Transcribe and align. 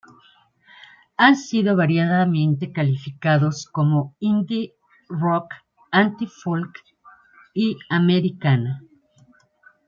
Han 1.15 1.35
sido 1.35 1.75
variadamente 1.75 2.71
clasificados 2.71 3.67
como 3.67 4.15
Indie 4.19 4.73
rock, 5.09 5.53
Anti-folk 5.91 6.75
y 7.53 7.77
Americana. 7.87 8.81